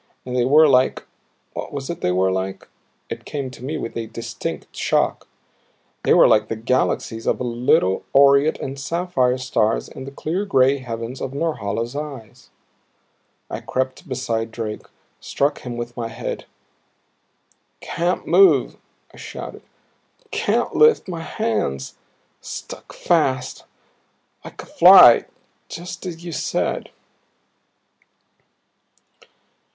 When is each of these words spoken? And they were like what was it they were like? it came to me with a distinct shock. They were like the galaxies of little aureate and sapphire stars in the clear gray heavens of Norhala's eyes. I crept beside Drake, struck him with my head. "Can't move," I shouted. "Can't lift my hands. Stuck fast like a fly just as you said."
And 0.25 0.35
they 0.35 0.45
were 0.45 0.67
like 0.67 1.05
what 1.53 1.71
was 1.71 1.87
it 1.91 2.01
they 2.01 2.11
were 2.11 2.31
like? 2.31 2.67
it 3.07 3.23
came 3.23 3.51
to 3.51 3.63
me 3.63 3.77
with 3.77 3.95
a 3.95 4.07
distinct 4.07 4.75
shock. 4.75 5.27
They 6.01 6.11
were 6.15 6.27
like 6.27 6.47
the 6.47 6.55
galaxies 6.55 7.27
of 7.27 7.39
little 7.39 8.03
aureate 8.11 8.57
and 8.57 8.79
sapphire 8.79 9.37
stars 9.37 9.87
in 9.87 10.05
the 10.05 10.11
clear 10.11 10.43
gray 10.43 10.79
heavens 10.79 11.21
of 11.21 11.35
Norhala's 11.35 11.95
eyes. 11.95 12.49
I 13.47 13.59
crept 13.61 14.09
beside 14.09 14.49
Drake, 14.51 14.87
struck 15.19 15.59
him 15.59 15.77
with 15.77 15.95
my 15.95 16.07
head. 16.07 16.45
"Can't 17.79 18.25
move," 18.25 18.77
I 19.13 19.17
shouted. 19.17 19.61
"Can't 20.31 20.75
lift 20.75 21.07
my 21.07 21.21
hands. 21.21 21.95
Stuck 22.39 22.91
fast 22.91 23.65
like 24.43 24.63
a 24.63 24.65
fly 24.65 25.25
just 25.69 26.07
as 26.07 26.25
you 26.25 26.31
said." 26.31 26.89